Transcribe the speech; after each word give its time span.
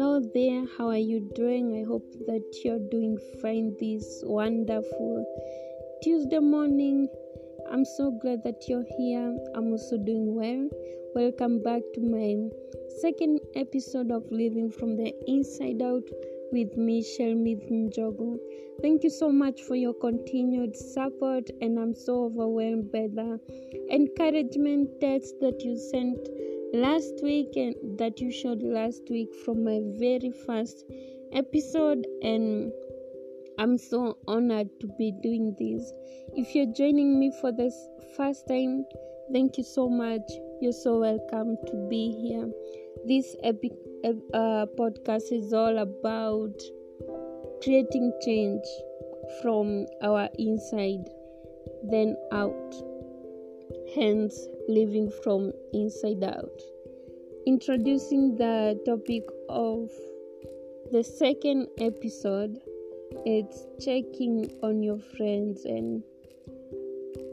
Hello 0.00 0.18
there, 0.32 0.64
how 0.78 0.88
are 0.88 0.96
you 0.96 1.20
doing? 1.34 1.78
I 1.78 1.86
hope 1.86 2.10
that 2.26 2.62
you're 2.64 2.88
doing 2.90 3.18
fine 3.42 3.76
this 3.78 4.22
wonderful 4.24 5.26
Tuesday 6.02 6.38
morning. 6.38 7.06
I'm 7.70 7.84
so 7.84 8.10
glad 8.22 8.42
that 8.44 8.64
you're 8.66 8.86
here. 8.96 9.36
I'm 9.54 9.72
also 9.72 9.98
doing 9.98 10.34
well. 10.34 10.70
Welcome 11.14 11.62
back 11.62 11.82
to 11.92 12.00
my 12.00 12.48
second 13.02 13.40
episode 13.54 14.10
of 14.10 14.24
Living 14.30 14.70
from 14.70 14.96
the 14.96 15.12
Inside 15.26 15.82
Out 15.82 16.08
with 16.50 16.74
me, 16.78 17.02
Shelmith 17.02 17.70
Njogu. 17.70 18.38
Thank 18.80 19.04
you 19.04 19.10
so 19.10 19.30
much 19.30 19.60
for 19.60 19.76
your 19.76 19.92
continued 19.92 20.76
support, 20.76 21.50
and 21.60 21.78
I'm 21.78 21.94
so 21.94 22.24
overwhelmed 22.24 22.90
by 22.90 23.08
the 23.12 23.38
encouragement 23.92 24.98
text 24.98 25.34
that 25.42 25.60
you 25.60 25.76
sent 25.76 26.26
last 26.72 27.20
week 27.22 27.56
and 27.56 27.74
that 27.98 28.20
you 28.20 28.30
showed 28.30 28.62
last 28.62 29.02
week 29.10 29.28
from 29.44 29.64
my 29.64 29.80
very 29.98 30.32
first 30.46 30.84
episode 31.32 32.06
and 32.22 32.72
I'm 33.58 33.76
so 33.76 34.16
honored 34.26 34.68
to 34.80 34.86
be 34.98 35.12
doing 35.22 35.54
this. 35.58 35.92
If 36.34 36.54
you're 36.54 36.72
joining 36.72 37.18
me 37.18 37.32
for 37.40 37.52
the 37.52 37.70
first 38.16 38.46
time, 38.48 38.84
thank 39.32 39.58
you 39.58 39.64
so 39.64 39.88
much. 39.88 40.22
You're 40.60 40.72
so 40.72 41.00
welcome 41.00 41.56
to 41.66 41.88
be 41.88 42.12
here. 42.22 42.50
This 43.06 43.34
epic 43.42 43.72
uh, 44.04 44.66
podcast 44.78 45.32
is 45.32 45.52
all 45.52 45.78
about 45.78 46.54
creating 47.62 48.12
change 48.24 48.64
from 49.42 49.86
our 50.02 50.28
inside, 50.38 51.04
then 51.90 52.16
out 52.32 52.74
hence 53.94 54.46
living 54.74 55.10
from 55.22 55.52
inside 55.72 56.22
out. 56.24 56.60
Introducing 57.46 58.36
the 58.36 58.80
topic 58.86 59.24
of 59.48 59.90
the 60.92 61.02
second 61.02 61.68
episode, 61.78 62.58
it's 63.24 63.66
checking 63.84 64.50
on 64.62 64.82
your 64.82 64.98
friends. 64.98 65.64
And 65.64 66.02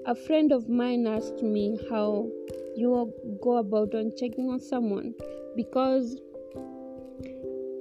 a 0.06 0.16
friend 0.16 0.52
of 0.52 0.70
mine 0.70 1.08
asked 1.08 1.44
me 1.44 1.80
how 1.90 2.30
you 2.76 3.14
go 3.42 3.58
about 3.58 3.94
on 3.96 4.12
checking 4.18 4.50
on 4.50 4.60
someone 4.60 5.14
because 5.56 6.18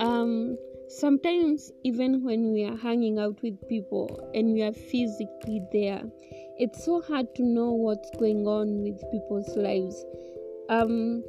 um, 0.00 0.56
sometimes 0.88 1.72
even 1.84 2.22
when 2.24 2.52
we 2.52 2.64
are 2.64 2.76
hanging 2.76 3.18
out 3.18 3.40
with 3.42 3.56
people 3.68 4.30
and 4.34 4.52
we 4.52 4.62
are 4.62 4.72
physically 4.72 5.60
there 5.72 6.02
it's 6.58 6.84
so 6.84 7.02
hard 7.02 7.34
to 7.36 7.42
know 7.42 7.72
what's 7.72 8.10
going 8.18 8.46
on 8.46 8.82
with 8.82 8.98
people's 9.10 9.56
lives. 9.56 10.04
Um, 10.68 11.22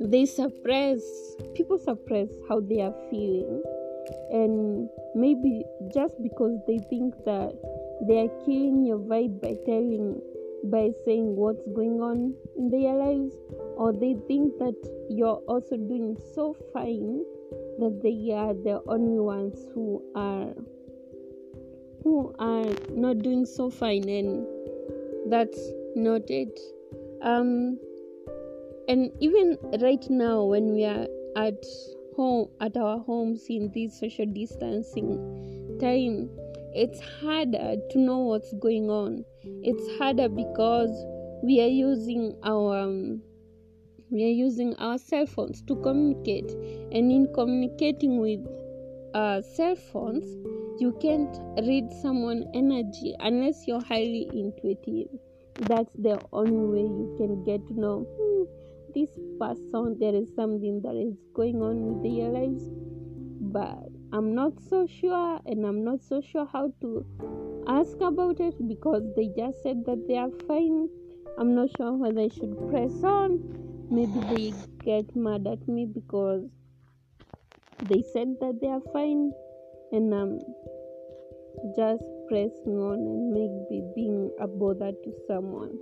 they 0.00 0.24
suppress, 0.26 1.00
people 1.54 1.78
suppress 1.78 2.28
how 2.48 2.60
they 2.60 2.80
are 2.80 2.94
feeling, 3.10 3.62
and 4.30 4.88
maybe 5.14 5.64
just 5.92 6.14
because 6.22 6.58
they 6.68 6.78
think 6.90 7.14
that 7.24 7.54
they 8.06 8.20
are 8.20 8.44
killing 8.44 8.84
your 8.86 8.98
vibe 8.98 9.40
by 9.40 9.56
telling, 9.64 10.20
by 10.64 10.90
saying 11.04 11.34
what's 11.34 11.66
going 11.74 12.00
on 12.00 12.34
in 12.56 12.70
their 12.70 12.94
lives, 12.94 13.34
or 13.76 13.92
they 13.92 14.14
think 14.28 14.58
that 14.58 14.76
you're 15.10 15.42
also 15.48 15.76
doing 15.76 16.16
so 16.34 16.54
fine 16.72 17.24
that 17.78 18.00
they 18.02 18.32
are 18.32 18.54
the 18.54 18.80
only 18.86 19.18
ones 19.18 19.58
who 19.74 20.02
are 20.14 20.52
who 22.06 22.32
are 22.38 22.72
not 22.90 23.18
doing 23.18 23.44
so 23.44 23.68
fine 23.68 24.08
and 24.08 24.46
that's 25.28 25.58
not 25.96 26.22
it. 26.30 26.60
Um 27.20 27.80
and 28.88 29.10
even 29.18 29.58
right 29.82 30.08
now 30.08 30.44
when 30.44 30.72
we 30.72 30.84
are 30.84 31.08
at 31.36 31.64
home 32.14 32.48
at 32.60 32.76
our 32.76 33.00
homes 33.00 33.46
in 33.48 33.72
this 33.74 33.98
social 33.98 34.26
distancing 34.26 35.18
time 35.80 36.30
it's 36.72 37.00
harder 37.00 37.74
to 37.90 37.98
know 37.98 38.18
what's 38.18 38.52
going 38.60 38.88
on. 38.88 39.24
It's 39.42 39.98
harder 39.98 40.28
because 40.28 40.94
we 41.42 41.60
are 41.60 41.74
using 41.88 42.36
our 42.44 42.82
um, 42.82 43.20
we 44.10 44.22
are 44.24 44.36
using 44.46 44.76
our 44.76 44.98
cell 44.98 45.26
phones 45.26 45.62
to 45.62 45.74
communicate. 45.82 46.52
And 46.92 47.10
in 47.10 47.32
communicating 47.34 48.20
with 48.20 48.46
uh, 49.14 49.40
cell 49.40 49.74
phones 49.74 50.26
you 50.78 50.92
can't 51.00 51.38
read 51.66 51.90
someone 52.02 52.44
energy 52.54 53.14
unless 53.20 53.66
you're 53.66 53.82
highly 53.82 54.28
intuitive. 54.32 55.08
That's 55.60 55.92
the 55.94 56.20
only 56.32 56.66
way 56.66 56.82
you 56.82 57.14
can 57.16 57.44
get 57.44 57.66
to 57.68 57.80
know 57.80 58.06
hmm, 58.18 58.44
this 58.94 59.10
person 59.40 59.96
there 59.98 60.14
is 60.14 60.28
something 60.34 60.82
that 60.82 60.94
is 60.94 61.16
going 61.34 61.62
on 61.62 61.80
with 61.86 62.02
their 62.02 62.28
lives. 62.28 62.62
But 63.40 63.88
i'm 64.12 64.34
not 64.34 64.52
so 64.68 64.86
sure 64.86 65.40
and 65.46 65.66
i'm 65.66 65.82
not 65.84 66.00
so 66.00 66.20
sure 66.20 66.48
how 66.52 66.72
to 66.80 67.04
ask 67.66 67.96
about 68.00 68.38
it 68.38 68.54
because 68.68 69.02
they 69.16 69.28
just 69.36 69.62
said 69.62 69.84
that 69.86 70.06
they 70.06 70.16
are 70.16 70.30
fine. 70.46 70.88
I'm 71.38 71.54
not 71.54 71.70
sure 71.76 71.92
whether 71.92 72.20
i 72.20 72.28
should 72.28 72.56
press 72.70 73.02
on. 73.02 73.40
Maybe 73.90 74.20
they 74.34 74.52
get 74.84 75.16
mad 75.16 75.46
at 75.46 75.66
me 75.66 75.86
because 75.86 76.44
they 77.82 78.02
said 78.12 78.36
that 78.40 78.58
they 78.60 78.68
are 78.68 78.82
fine 78.92 79.32
and 79.96 80.14
I'm 80.14 80.38
just 81.74 82.04
pressing 82.28 82.76
on 82.78 82.98
and 82.98 83.32
maybe 83.32 83.82
being 83.94 84.30
a 84.38 84.46
bother 84.46 84.92
to 84.92 85.12
someone. 85.26 85.78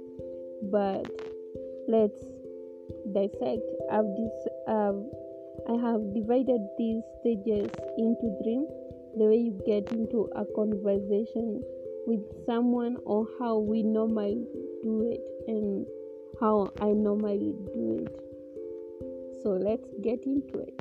But 0.71 1.11
let's 1.89 2.21
dissect. 3.13 3.67
I've 3.91 4.07
dis- 4.17 4.55
I 5.67 5.77
have 5.81 6.15
divided 6.15 6.61
these 6.79 7.03
stages 7.21 7.71
into 7.99 8.37
three. 8.43 8.65
The 9.17 9.25
way 9.25 9.37
you 9.37 9.61
get 9.67 9.93
into 9.93 10.29
a 10.37 10.45
conversation 10.55 11.63
with 12.07 12.21
someone, 12.47 12.99
or 13.05 13.27
how 13.39 13.59
we 13.59 13.83
normally 13.83 14.47
do 14.83 15.11
it, 15.11 15.23
and 15.49 15.87
how 16.41 16.73
I 16.81 16.93
normally 16.93 17.55
do 17.73 18.05
it. 18.05 19.43
So 19.43 19.51
let's 19.51 19.89
get 20.03 20.25
into 20.25 20.59
it. 20.59 20.81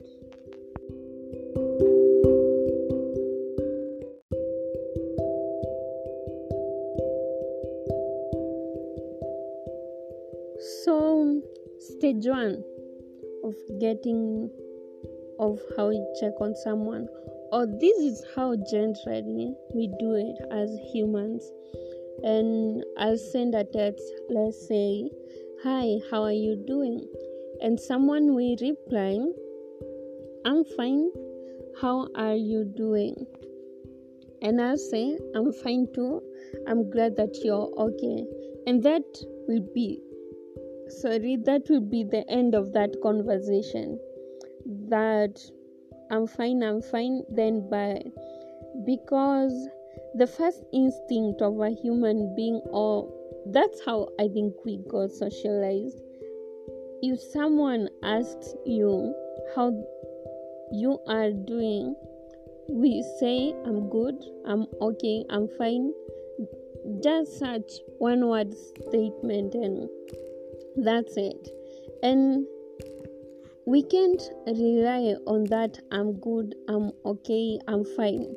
So, 10.63 11.41
stage 11.77 12.25
one 12.25 12.63
of 13.43 13.53
getting 13.81 14.49
of 15.37 15.59
how 15.75 15.89
we 15.89 16.01
check 16.21 16.31
on 16.39 16.55
someone, 16.55 17.09
or 17.51 17.65
this 17.65 17.97
is 17.97 18.23
how 18.33 18.55
generally 18.71 19.55
we 19.75 19.87
do 19.99 20.13
it 20.13 20.37
as 20.53 20.69
humans. 20.93 21.43
And 22.23 22.81
I'll 22.97 23.17
send 23.17 23.55
a 23.55 23.65
text, 23.65 24.05
let's 24.29 24.65
say, 24.69 25.09
Hi, 25.63 25.99
how 26.09 26.23
are 26.23 26.31
you 26.31 26.55
doing? 26.65 27.09
And 27.59 27.77
someone 27.77 28.33
will 28.33 28.55
reply, 28.61 29.19
I'm 30.45 30.63
fine. 30.77 31.11
How 31.81 32.07
are 32.15 32.35
you 32.35 32.63
doing? 32.63 33.15
And 34.41 34.61
I'll 34.61 34.77
say, 34.77 35.17
I'm 35.35 35.51
fine 35.51 35.87
too. 35.93 36.21
I'm 36.69 36.89
glad 36.89 37.17
that 37.17 37.37
you're 37.43 37.69
okay. 37.77 38.23
And 38.65 38.81
that 38.83 39.03
will 39.49 39.67
be 39.73 40.01
sorry, 40.89 41.37
that 41.45 41.63
will 41.69 41.81
be 41.81 42.03
the 42.03 42.29
end 42.29 42.55
of 42.55 42.73
that 42.73 42.95
conversation. 43.01 43.99
That 44.89 45.39
I'm 46.11 46.27
fine, 46.27 46.63
I'm 46.63 46.81
fine, 46.81 47.23
then 47.29 47.69
bye. 47.69 48.03
Because 48.85 49.67
the 50.15 50.27
first 50.27 50.63
instinct 50.73 51.41
of 51.41 51.59
a 51.59 51.69
human 51.69 52.35
being, 52.35 52.61
or 52.71 53.11
that's 53.47 53.83
how 53.85 54.09
I 54.19 54.27
think 54.27 54.53
we 54.65 54.77
got 54.89 55.11
socialized. 55.11 55.99
If 57.01 57.19
someone 57.19 57.89
asks 58.03 58.53
you 58.65 59.13
how 59.55 59.71
you 60.71 60.99
are 61.07 61.31
doing, 61.31 61.95
we 62.69 63.03
say, 63.19 63.53
I'm 63.65 63.89
good, 63.89 64.23
I'm 64.47 64.67
okay, 64.81 65.25
I'm 65.29 65.47
fine. 65.57 65.93
Just 67.01 67.39
such 67.39 67.71
one 67.97 68.27
word 68.27 68.53
statement 68.53 69.53
and 69.55 69.89
that's 70.77 71.17
it. 71.17 71.49
And 72.01 72.45
we 73.65 73.83
can't 73.83 74.21
rely 74.45 75.15
on 75.25 75.45
that 75.45 75.79
I'm 75.91 76.13
good, 76.19 76.55
I'm 76.67 76.91
okay, 77.05 77.59
I'm 77.67 77.85
fine 77.95 78.35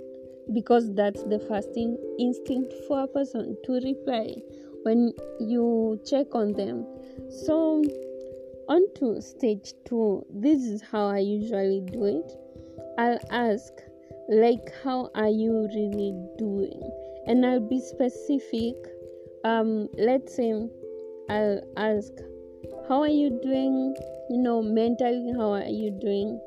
because 0.52 0.94
that's 0.94 1.24
the 1.24 1.40
first 1.48 1.70
in- 1.74 1.98
instinct 2.18 2.72
for 2.86 3.02
a 3.02 3.06
person 3.08 3.56
to 3.64 3.72
reply 3.72 4.36
when 4.82 5.12
you 5.40 6.00
check 6.06 6.34
on 6.34 6.52
them. 6.52 6.86
So, 7.28 7.82
on 8.68 8.82
to 8.94 9.20
stage 9.20 9.72
two. 9.84 10.24
This 10.30 10.62
is 10.62 10.82
how 10.82 11.06
I 11.06 11.18
usually 11.18 11.80
do 11.80 12.04
it. 12.04 12.32
I'll 12.98 13.18
ask, 13.30 13.72
like, 14.28 14.72
how 14.84 15.10
are 15.14 15.28
you 15.28 15.68
really 15.74 16.14
doing? 16.38 16.80
And 17.26 17.44
I'll 17.44 17.68
be 17.68 17.80
specific. 17.80 18.74
Um, 19.44 19.88
let's 19.98 20.34
say 20.36 20.68
I'll 21.28 21.60
ask, 21.76 22.12
How 22.88 23.00
are 23.02 23.08
you 23.08 23.30
doing? 23.42 23.96
You 24.30 24.38
know, 24.38 24.62
mentally, 24.62 25.32
how 25.36 25.52
are 25.52 25.64
you 25.64 25.90
doing? 25.90 26.40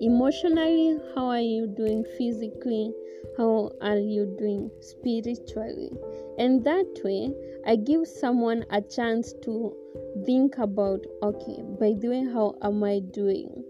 emotionally 0.00 0.98
how 1.14 1.26
are 1.26 1.40
you 1.40 1.66
doing? 1.66 2.04
Physically 2.16 2.92
how 3.36 3.70
are 3.82 3.98
you 3.98 4.34
doing? 4.38 4.70
Spiritually. 4.80 5.90
And 6.38 6.64
that 6.64 7.00
way 7.04 7.32
i 7.66 7.76
give 7.76 8.06
someone 8.06 8.64
a 8.70 8.80
chance 8.80 9.34
to 9.42 9.76
think 10.24 10.56
about 10.56 11.04
okay 11.22 11.62
by 11.78 11.92
the 12.00 12.08
way 12.08 12.24
how 12.32 12.54
am 12.62 12.82
i 12.82 13.00
doing? 13.00 13.62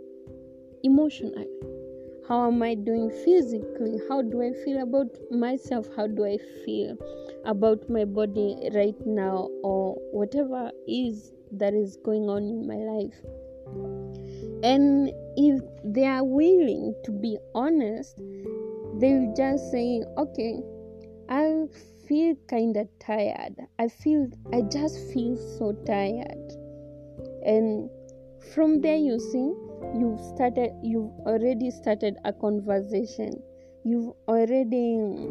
Emotionally 0.85 1.47
how 2.31 2.47
am 2.47 2.63
i 2.63 2.75
doing 2.75 3.11
physically? 3.25 3.99
How 4.09 4.23
do 4.23 4.41
i 4.41 4.53
feel 4.65 4.83
about 4.83 5.09
myself? 5.33 5.89
How 5.97 6.07
do 6.07 6.25
i 6.25 6.39
feel 6.65 6.97
about 7.45 7.91
my 7.91 8.05
body 8.05 8.71
right 8.73 8.95
now? 9.05 9.49
Or 9.65 9.97
whatever 10.13 10.71
is 10.87 11.33
that 11.51 11.75
is 11.75 11.97
going 12.05 12.29
on 12.29 12.45
in 12.45 12.69
my 12.69 12.77
life. 12.77 13.19
And 14.63 15.11
if 15.37 15.61
they 15.83 16.05
are 16.07 16.23
willing 16.23 16.95
to 17.05 17.11
be 17.11 17.37
honest 17.53 18.17
they'll 19.01 19.35
just 19.37 19.73
say 19.73 20.03
okay 20.19 20.61
i 21.29 21.65
feel 22.07 22.37
kind 22.49 22.77
of 22.77 22.89
tired. 23.01 23.57
I 23.81 23.89
feel 23.89 24.29
i 24.53 24.61
just 24.63 25.13
feel 25.13 25.37
so 25.59 25.73
tired. 25.85 26.53
And 27.45 27.91
from 28.55 28.83
there 28.83 28.97
you 28.97 29.19
see 29.19 29.70
you've 29.95 30.21
started 30.21 30.73
you've 30.83 31.13
already 31.27 31.71
started 31.71 32.17
a 32.25 32.33
conversation. 32.33 33.43
You've 33.85 34.13
already 34.29 35.29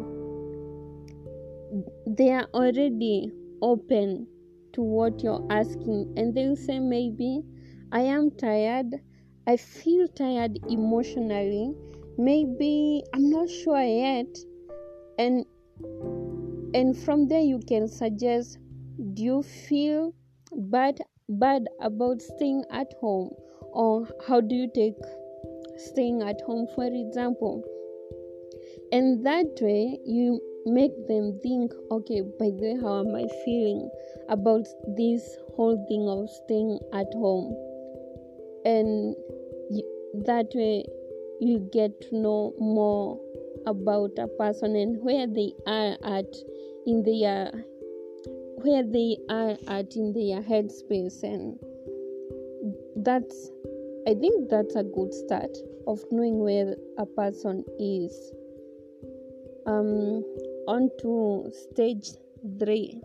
they 2.06 2.30
are 2.32 2.48
already 2.52 3.32
open 3.62 4.26
to 4.72 4.82
what 4.82 5.22
you're 5.22 5.46
asking. 5.50 6.12
And 6.16 6.34
they'll 6.34 6.56
say 6.56 6.78
maybe 6.78 7.42
i 7.92 8.00
am 8.00 8.30
tired. 8.30 8.94
I 9.46 9.56
feel 9.56 10.06
tired 10.08 10.58
emotionally. 10.68 11.74
Maybe 12.18 13.02
i'm 13.14 13.30
not 13.30 13.48
sure 13.48 13.82
yet. 13.82 14.36
And 15.18 15.44
and 16.74 16.96
from 16.96 17.28
there 17.28 17.40
you 17.40 17.60
can 17.66 17.88
suggest 17.88 18.58
do 19.14 19.22
you 19.22 19.42
feel 19.42 20.14
bad 20.52 21.00
bad 21.28 21.66
about 21.80 22.20
staying 22.20 22.64
at 22.70 22.92
home 23.00 23.30
or 23.72 24.06
how 24.26 24.40
do 24.40 24.54
you 24.54 24.70
take 24.74 24.96
staying 25.76 26.22
at 26.22 26.40
home 26.46 26.66
for 26.74 26.84
example? 26.84 27.64
And 28.92 29.24
that 29.24 29.58
way 29.60 29.98
you 30.04 30.40
make 30.66 30.92
them 31.08 31.38
think 31.42 31.72
okay 31.90 32.20
by 32.38 32.50
the 32.50 32.60
way 32.60 32.76
how 32.82 33.00
am 33.00 33.14
i 33.14 33.26
feeling 33.46 33.88
about 34.28 34.66
this 34.94 35.22
whole 35.56 35.78
thing 35.88 36.06
of 36.08 36.28
staying 36.28 36.78
at 36.92 37.06
home? 37.14 37.54
And 38.64 39.16
that 40.26 40.50
way 40.54 40.84
you 41.40 41.68
get 41.72 42.00
to 42.02 42.16
know 42.16 42.52
more 42.58 43.18
about 43.66 44.10
a 44.18 44.26
person 44.26 44.76
and 44.76 45.02
where 45.02 45.26
they 45.26 45.52
are 45.66 45.96
at 46.04 46.26
in 46.86 47.02
their 47.02 47.50
where 48.62 48.82
they 48.82 49.16
are 49.30 49.56
at 49.68 49.96
in 49.96 50.12
their 50.12 50.42
headspace 50.42 51.22
and 51.22 51.58
that's 53.04 53.50
i 54.06 54.14
think 54.14 54.50
that's 54.50 54.74
a 54.76 54.82
good 54.82 55.12
start 55.12 55.56
of 55.86 56.00
knowing 56.10 56.38
where 56.40 56.76
a 56.98 57.06
person 57.06 57.64
is. 57.78 58.32
Um 59.66 60.24
on 60.68 60.90
to 61.00 61.50
stage 61.52 62.10
3 62.58 63.00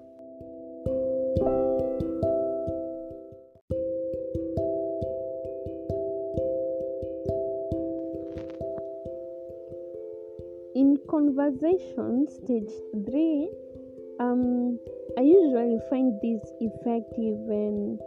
in 10.75 10.97
conversation 11.09 12.27
stage 12.29 12.73
3 13.05 13.49
um 14.19 14.77
i 15.17 15.21
usually 15.21 15.79
find 15.89 16.13
this 16.21 16.53
effective 16.59 17.39
and 17.49 17.99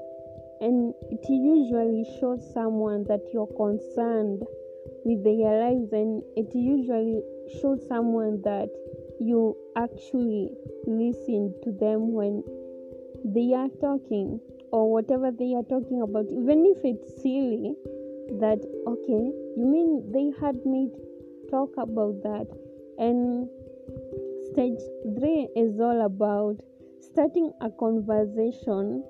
and 0.61 0.95
it 1.11 1.25
usually 1.29 2.05
shows 2.21 2.43
someone 2.53 3.05
that 3.09 3.21
you're 3.33 3.53
concerned 3.57 4.43
with 5.05 5.23
their 5.25 5.71
lives 5.71 5.93
and 5.93 6.23
it 6.37 6.51
usually 6.55 7.23
shows 7.61 7.87
someone 7.89 8.41
that 8.43 8.69
you 9.21 9.57
actually 9.77 10.51
listen 10.87 11.55
to 11.63 11.73
them 11.73 12.13
when 12.13 12.43
they 13.25 13.55
are 13.55 13.69
talking 13.81 14.41
or 14.71 14.93
whatever 14.93 15.31
they 15.31 15.55
are 15.55 15.65
talking 15.65 16.03
about. 16.03 16.27
Even 16.31 16.65
if 16.67 16.79
it's 16.85 17.23
silly 17.23 17.75
that 18.41 18.61
okay 18.87 19.33
you 19.57 19.65
mean 19.65 20.05
they 20.13 20.31
had 20.39 20.55
me 20.67 20.91
talk 21.51 21.71
about 21.79 22.23
that 22.23 22.47
and 22.99 23.49
stage 24.53 24.79
3 25.19 25.49
is 25.57 25.81
all 25.81 26.05
about 26.05 26.57
starting 27.01 27.51
a 27.63 27.71
conversation 27.71 29.03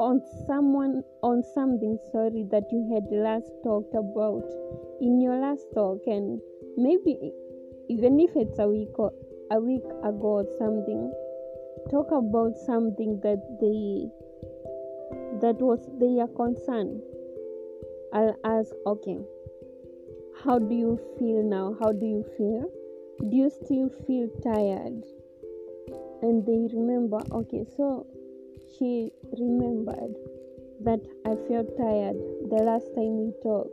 on 0.00 0.22
someone 0.46 1.04
on 1.22 1.42
something 1.54 1.98
sorry 2.10 2.46
that 2.50 2.64
you 2.72 2.88
had 2.88 3.04
last 3.12 3.52
talked 3.62 3.94
about 3.94 4.48
in 5.02 5.20
your 5.20 5.36
last 5.36 5.66
talk. 5.74 6.00
And 6.06 6.40
maybe 6.78 7.32
even 7.90 8.18
if 8.18 8.30
it's 8.34 8.58
a 8.58 8.66
week 8.66 8.98
or 8.98 9.12
a 9.52 9.60
week 9.60 9.84
ago 10.02 10.40
or 10.40 10.46
something 10.58 11.12
talk 11.90 12.10
about 12.12 12.56
something 12.56 13.20
that 13.20 13.40
they 13.60 14.08
that 15.44 15.60
was 15.60 15.84
their 16.00 16.26
concern. 16.28 17.02
I'll 18.14 18.36
ask 18.44 18.72
okay 18.86 19.18
how 20.44 20.58
do 20.58 20.74
you 20.74 20.98
feel 21.18 21.42
now? 21.42 21.76
How 21.78 21.92
do 21.92 22.06
you 22.06 22.24
feel? 22.38 22.64
Do 23.28 23.36
you 23.36 23.50
still 23.50 23.90
feel 24.06 24.28
tired? 24.42 25.04
And 26.22 26.46
they 26.46 26.74
remember 26.74 27.20
okay 27.32 27.66
so 27.76 28.06
she 28.80 29.12
remembered 29.38 30.14
that 30.80 31.00
i 31.26 31.34
felt 31.46 31.68
tired 31.76 32.16
the 32.48 32.60
last 32.68 32.86
time 32.96 33.14
we 33.20 33.32
talked. 33.42 33.70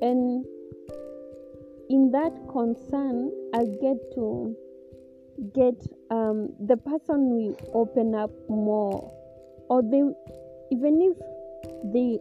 And 0.00 0.46
in 1.90 2.10
that 2.12 2.32
concern 2.50 3.30
i 3.52 3.64
get 3.84 3.98
to 4.14 4.56
get 5.54 5.74
um, 6.10 6.48
the 6.66 6.76
person 6.76 7.30
will 7.36 7.56
open 7.74 8.14
up 8.14 8.30
more. 8.48 9.12
Or 9.68 9.82
they 9.82 10.02
even 10.72 11.02
if 11.02 11.16
they 11.92 12.18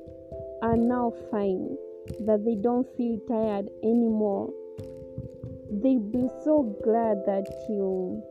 are 0.62 0.76
now 0.76 1.14
fine 1.32 1.78
that 2.26 2.44
they 2.44 2.56
don't 2.56 2.88
feel 2.98 3.18
tired 3.30 3.70
anymore 3.84 4.50
they 5.72 5.98
be 5.98 6.28
so 6.44 6.64
glad 6.84 7.18
that 7.26 7.46
you 7.70 8.22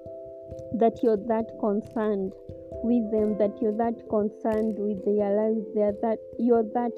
that 0.74 1.02
you're 1.02 1.16
that 1.16 1.46
concerned 1.60 2.32
with 2.82 3.10
them 3.10 3.36
that 3.38 3.56
you're 3.60 3.76
that 3.76 3.96
concerned 4.08 4.76
with 4.78 5.04
their 5.04 5.30
lives 5.34 5.66
they're 5.74 5.96
that 6.02 6.18
you're 6.38 6.66
that 6.74 6.92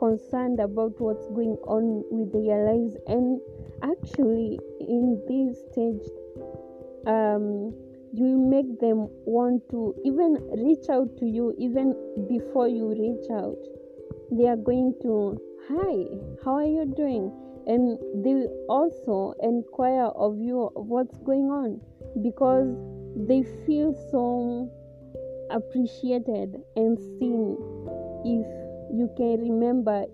concerned 0.00 0.58
about 0.58 0.98
what's 0.98 1.28
going 1.28 1.60
on 1.68 2.02
with 2.10 2.32
their 2.32 2.64
lives. 2.64 2.96
And 3.06 3.38
actually 3.84 4.58
in 4.80 5.20
this 5.28 5.60
stage 5.70 6.08
um, 7.06 7.72
you 8.12 8.36
make 8.36 8.80
them 8.80 9.08
want 9.28 9.62
to 9.70 9.94
even 10.04 10.40
reach 10.64 10.88
out 10.88 11.16
to 11.18 11.26
you 11.26 11.54
even 11.58 11.94
before 12.28 12.66
you 12.66 12.88
reach 12.88 13.30
out. 13.30 13.60
They 14.32 14.48
are 14.48 14.56
going 14.56 14.94
to 15.02 15.38
hi 15.68 16.08
how 16.44 16.54
are 16.56 16.66
you 16.66 16.92
doing? 16.96 17.30
And 17.66 17.98
they 18.24 18.34
will 18.34 18.66
also 18.68 19.34
inquire 19.42 20.10
of 20.16 20.38
you 20.38 20.70
what's 20.74 21.16
going 21.18 21.50
on 21.50 21.80
because 22.22 22.74
they 23.28 23.44
feel 23.66 23.92
so 24.10 24.70
appreciated 25.50 26.56
and 26.76 26.98
seen 27.18 27.56
if 28.24 28.46
you 28.94 29.10
can 29.16 29.40
remember 29.40 30.04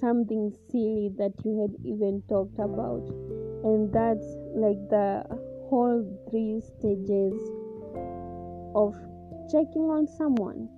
something 0.00 0.52
silly 0.70 1.10
that 1.16 1.32
you 1.44 1.60
had 1.60 1.70
even 1.84 2.22
talked 2.28 2.58
about 2.58 3.06
and 3.64 3.92
that's 3.92 4.26
like 4.54 4.78
the 4.90 5.22
whole 5.68 6.04
three 6.30 6.60
stages 6.60 7.34
of 8.74 8.94
checking 9.50 9.90
on 9.90 10.06
someone. 10.06 10.68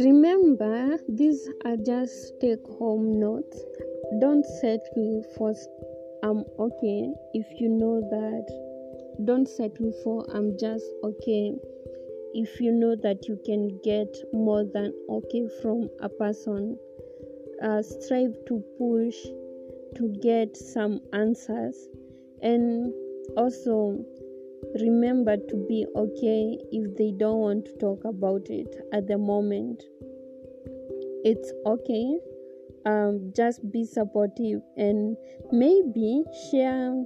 Remember, 0.00 0.96
these 1.10 1.46
are 1.66 1.76
just 1.76 2.40
take 2.40 2.64
home 2.78 3.20
notes. 3.20 3.60
Don't 4.18 4.46
settle 4.46 5.22
for 5.36 5.54
I'm 6.22 6.42
okay 6.58 7.12
if 7.34 7.60
you 7.60 7.68
know 7.68 8.00
that. 8.00 9.26
Don't 9.26 9.46
settle 9.46 9.92
for 10.02 10.24
I'm 10.34 10.56
just 10.58 10.86
okay 11.04 11.52
if 12.32 12.60
you 12.62 12.72
know 12.72 12.96
that 12.96 13.28
you 13.28 13.38
can 13.44 13.78
get 13.84 14.08
more 14.32 14.64
than 14.64 14.94
okay 15.10 15.46
from 15.60 15.90
a 16.00 16.08
person 16.08 16.78
uh, 17.62 17.82
strive 17.82 18.34
to 18.46 18.64
push 18.78 19.16
to 19.96 20.08
get 20.22 20.56
some 20.56 21.00
answers 21.12 21.76
and 22.40 22.90
also 23.36 24.02
remember 24.80 25.36
to 25.36 25.66
be 25.68 25.86
okay 25.96 26.58
if 26.72 26.96
they 26.96 27.12
don't 27.16 27.38
want 27.38 27.64
to 27.66 27.76
talk 27.78 28.04
about 28.04 28.48
it 28.48 28.74
at 28.92 29.06
the 29.06 29.18
moment. 29.18 29.82
It's 31.24 31.52
okay 31.66 32.18
um, 32.86 33.32
just 33.36 33.60
be 33.70 33.84
supportive 33.84 34.60
and 34.76 35.16
maybe 35.52 36.24
share 36.50 37.04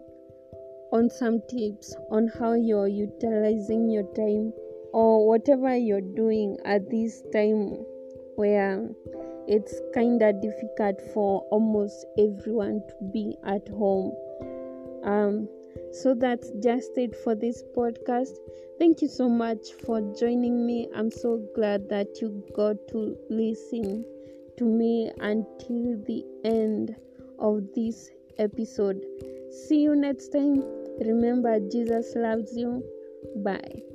on 0.92 1.10
some 1.10 1.40
tips 1.48 1.94
on 2.10 2.28
how 2.38 2.52
you're 2.52 2.88
utilizing 2.88 3.90
your 3.90 4.04
time 4.14 4.52
or 4.92 5.26
whatever 5.26 5.76
you're 5.76 6.00
doing 6.00 6.56
at 6.64 6.88
this 6.90 7.22
time 7.32 7.84
where 8.36 8.88
it's 9.46 9.80
kind 9.92 10.22
of 10.22 10.40
difficult 10.40 11.00
for 11.12 11.40
almost 11.50 12.06
everyone 12.18 12.80
to 12.88 12.94
be 13.12 13.36
at 13.44 13.66
home. 13.68 14.12
Um, 15.04 15.48
so 15.92 16.14
that's 16.14 16.50
just 16.62 16.96
it 16.96 17.16
for 17.16 17.34
this 17.34 17.62
podcast. 17.76 18.36
Thank 18.78 19.02
you 19.02 19.08
so 19.08 19.28
much 19.28 19.72
for 19.84 20.00
joining 20.18 20.66
me. 20.66 20.88
I'm 20.94 21.10
so 21.10 21.46
glad 21.54 21.88
that 21.90 22.20
you 22.20 22.44
got 22.56 22.76
to 22.88 23.16
listen 23.30 24.04
to 24.58 24.64
me 24.64 25.10
until 25.20 26.02
the 26.06 26.24
end 26.44 26.94
of 27.38 27.62
this 27.74 28.10
episode. 28.38 29.00
See 29.66 29.80
you 29.82 29.94
next 29.94 30.28
time. 30.28 30.62
Remember 31.00 31.58
jesus 31.60 32.12
loves 32.14 32.56
you. 32.56 32.84
Bye 33.36 33.93